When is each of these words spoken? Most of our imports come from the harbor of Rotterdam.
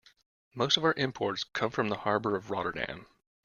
Most 0.55 0.77
of 0.77 0.83
our 0.83 0.95
imports 0.97 1.43
come 1.43 1.69
from 1.69 1.89
the 1.89 1.97
harbor 1.97 2.35
of 2.35 2.49
Rotterdam. 2.49 3.05